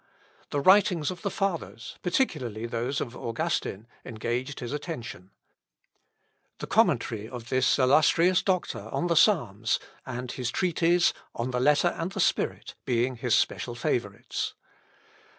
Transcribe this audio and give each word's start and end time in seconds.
The 0.49 0.59
writings 0.61 1.11
of 1.11 1.21
the 1.21 1.29
Fathers, 1.29 1.99
particularly 2.01 2.65
those 2.65 3.01
of 3.01 3.15
Augustine, 3.15 3.85
engaged 4.03 4.59
his 4.59 4.73
attention; 4.73 5.29
the 6.57 6.65
Commentary 6.65 7.29
of 7.29 7.49
this 7.49 7.77
illustrious 7.77 8.41
doctor 8.41 8.89
on 8.91 9.05
the 9.05 9.15
Psalms, 9.15 9.77
and 10.03 10.31
his 10.31 10.49
treatise 10.49 11.13
"On 11.35 11.51
the 11.51 11.59
Letter 11.59 11.89
and 11.89 12.13
the 12.13 12.19
Spirit," 12.19 12.73
being 12.83 13.17
his 13.17 13.35
special 13.35 13.75
favourites. 13.75 14.55